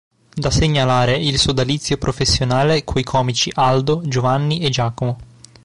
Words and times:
Da 0.33 0.49
segnalare 0.49 1.15
il 1.15 1.37
sodalizio 1.37 1.95
professionale 1.99 2.83
coi 2.83 3.03
comici 3.03 3.51
Aldo, 3.53 4.01
Giovanni 4.03 4.61
e 4.61 4.69
Giacomo. 4.71 5.17